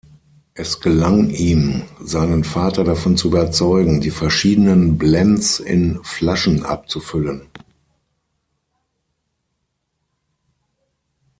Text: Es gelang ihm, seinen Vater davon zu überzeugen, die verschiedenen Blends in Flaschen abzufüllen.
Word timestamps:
Es 0.55 0.79
gelang 0.79 1.29
ihm, 1.29 1.83
seinen 1.99 2.43
Vater 2.43 2.83
davon 2.83 3.17
zu 3.17 3.27
überzeugen, 3.27 4.01
die 4.01 4.09
verschiedenen 4.09 4.97
Blends 4.97 5.59
in 5.59 6.03
Flaschen 6.03 6.63
abzufüllen. 6.65 7.45